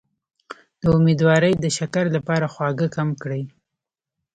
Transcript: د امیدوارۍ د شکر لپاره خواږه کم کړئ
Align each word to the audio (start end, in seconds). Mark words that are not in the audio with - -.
د 0.81 0.83
امیدوارۍ 0.97 1.53
د 1.59 1.65
شکر 1.77 2.05
لپاره 2.15 2.45
خواږه 2.53 2.87
کم 2.95 3.09
کړئ 3.21 3.43